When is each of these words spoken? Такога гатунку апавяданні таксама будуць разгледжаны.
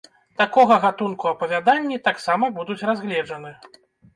Такога 0.41 0.77
гатунку 0.85 1.29
апавяданні 1.33 1.99
таксама 2.09 2.51
будуць 2.59 2.81
разгледжаны. 2.93 3.57